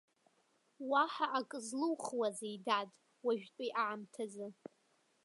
[0.89, 2.89] Уаҳа акы злухуазеи, дад,
[3.25, 4.47] уажәтәи аамҭазы.